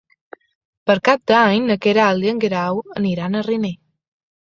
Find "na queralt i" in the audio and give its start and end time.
1.69-2.35